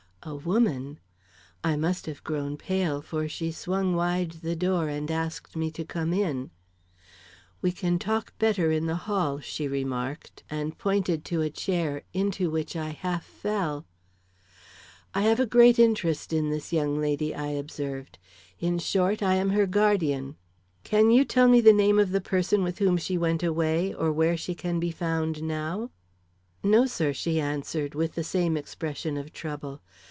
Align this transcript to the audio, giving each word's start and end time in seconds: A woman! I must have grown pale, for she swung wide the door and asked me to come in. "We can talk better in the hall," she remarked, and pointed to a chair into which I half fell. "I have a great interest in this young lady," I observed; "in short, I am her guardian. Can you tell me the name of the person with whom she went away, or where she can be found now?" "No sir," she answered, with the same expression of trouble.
A 0.23 0.35
woman! 0.35 0.99
I 1.63 1.75
must 1.75 2.05
have 2.05 2.23
grown 2.23 2.55
pale, 2.55 3.01
for 3.01 3.27
she 3.27 3.51
swung 3.51 3.95
wide 3.95 4.29
the 4.43 4.55
door 4.55 4.87
and 4.87 5.09
asked 5.09 5.55
me 5.55 5.71
to 5.71 5.83
come 5.83 6.13
in. 6.13 6.51
"We 7.63 7.71
can 7.71 7.97
talk 7.97 8.37
better 8.37 8.69
in 8.71 8.85
the 8.85 8.95
hall," 9.09 9.39
she 9.39 9.67
remarked, 9.67 10.43
and 10.47 10.77
pointed 10.77 11.25
to 11.25 11.41
a 11.41 11.49
chair 11.49 12.03
into 12.13 12.51
which 12.51 12.75
I 12.75 12.89
half 12.89 13.25
fell. 13.25 13.87
"I 15.15 15.23
have 15.23 15.39
a 15.39 15.47
great 15.47 15.79
interest 15.79 16.31
in 16.31 16.51
this 16.51 16.71
young 16.71 17.01
lady," 17.01 17.33
I 17.33 17.47
observed; 17.47 18.19
"in 18.59 18.77
short, 18.77 19.23
I 19.23 19.33
am 19.37 19.49
her 19.49 19.65
guardian. 19.65 20.35
Can 20.83 21.09
you 21.09 21.25
tell 21.25 21.47
me 21.47 21.61
the 21.61 21.73
name 21.73 21.97
of 21.97 22.11
the 22.11 22.21
person 22.21 22.61
with 22.61 22.77
whom 22.77 22.95
she 22.95 23.17
went 23.17 23.41
away, 23.41 23.91
or 23.91 24.11
where 24.13 24.37
she 24.37 24.53
can 24.53 24.79
be 24.79 24.91
found 24.91 25.41
now?" 25.41 25.89
"No 26.61 26.85
sir," 26.85 27.11
she 27.11 27.39
answered, 27.41 27.95
with 27.95 28.13
the 28.13 28.23
same 28.23 28.55
expression 28.55 29.17
of 29.17 29.33
trouble. 29.33 29.81